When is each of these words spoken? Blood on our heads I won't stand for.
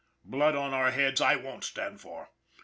Blood 0.23 0.55
on 0.55 0.73
our 0.73 0.89
heads 0.89 1.21
I 1.21 1.35
won't 1.35 1.63
stand 1.63 2.01
for. 2.01 2.31